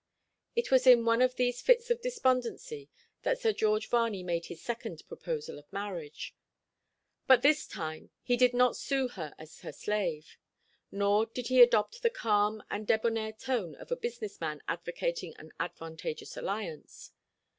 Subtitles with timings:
[0.55, 2.89] It was in one of these fits of despondency
[3.21, 6.35] that Sir George Varney made his second proposal of marriage.
[7.27, 10.39] But this time he did not sue as her slave,
[10.91, 15.51] nor did he adopt the calm and débonnaire tone of a business man advocating an
[15.59, 17.11] advantageous alliance.